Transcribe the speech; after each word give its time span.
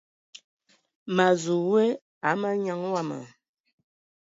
Ma 1.15 1.27
zu 1.41 1.55
we 1.71 1.83
ai 2.27 2.35
manyaŋ 2.41 2.81
wama. 2.93 3.19